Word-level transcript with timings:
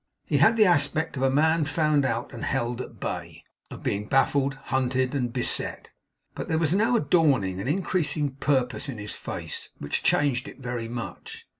He 0.25 0.37
had 0.37 0.57
the 0.57 0.65
aspect 0.65 1.15
of 1.15 1.21
a 1.21 1.29
man 1.29 1.63
found 1.65 2.05
out 2.05 2.33
and 2.33 2.43
held 2.43 2.81
at 2.81 2.99
bay; 2.99 3.43
of 3.69 3.83
being 3.83 4.05
baffled, 4.07 4.55
hunted, 4.73 5.13
and 5.13 5.31
beset; 5.31 5.91
but 6.33 6.47
there 6.47 6.57
was 6.57 6.73
now 6.73 6.95
a 6.95 6.99
dawning 7.01 7.59
and 7.59 7.69
increasing 7.69 8.31
purpose 8.31 8.89
in 8.89 8.97
his 8.97 9.13
face, 9.13 9.69
which 9.77 10.01
changed 10.01 10.47
it 10.47 10.57
very 10.57 10.87
much. 10.87 11.45